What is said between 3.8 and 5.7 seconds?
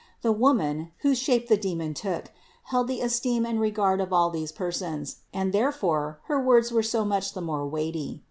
of all these persons, and